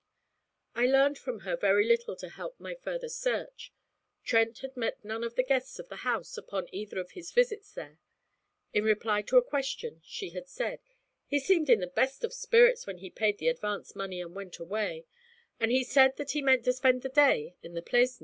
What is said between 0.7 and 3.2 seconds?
I learned from her very little to help my further